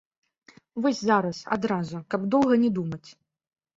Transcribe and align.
Вось 0.85 1.01
зараз, 1.09 1.37
адразу, 1.57 2.03
каб 2.15 2.21
доўга 2.37 2.53
не 2.67 2.71
думаць. 2.79 3.07